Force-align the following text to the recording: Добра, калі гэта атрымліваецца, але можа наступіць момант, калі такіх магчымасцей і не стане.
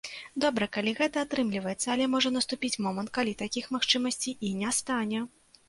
Добра, 0.43 0.67
калі 0.77 0.93
гэта 0.99 1.17
атрымліваецца, 1.25 1.87
але 1.97 2.09
можа 2.15 2.33
наступіць 2.37 2.81
момант, 2.87 3.13
калі 3.21 3.37
такіх 3.45 3.71
магчымасцей 3.79 4.37
і 4.51 4.55
не 4.67 4.77
стане. 4.83 5.25